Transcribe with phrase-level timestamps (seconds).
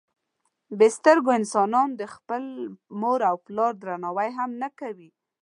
[0.77, 2.43] بې سترګو انسانان د خپل
[3.01, 5.09] مور او پلار درناوی هم نه کوي.